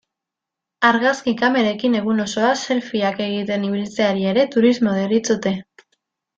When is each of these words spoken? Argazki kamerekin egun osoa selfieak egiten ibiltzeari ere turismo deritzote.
Argazki 0.87 1.33
kamerekin 1.41 1.97
egun 1.99 2.23
osoa 2.25 2.49
selfieak 2.63 3.23
egiten 3.27 3.69
ibiltzeari 3.71 4.29
ere 4.33 4.49
turismo 4.57 4.99
deritzote. 5.01 5.57